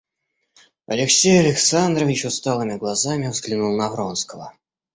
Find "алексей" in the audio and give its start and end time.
0.87-1.39